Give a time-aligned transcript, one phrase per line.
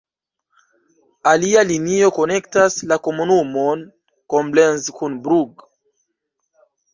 [1.31, 3.85] Alia linio konektas la komunumon
[4.35, 5.63] Koblenz kun Brugg.